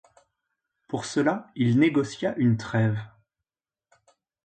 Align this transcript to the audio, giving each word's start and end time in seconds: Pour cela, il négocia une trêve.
Pour 0.87 1.05
cela, 1.05 1.45
il 1.55 1.77
négocia 1.77 2.33
une 2.37 2.57
trêve. 2.57 2.97